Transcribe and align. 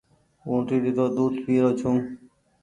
اُٽڙي 0.49 0.91
رو 0.97 1.05
ۮود 1.15 1.33
پيرو 1.43 1.71
ڇو۔ 1.79 1.91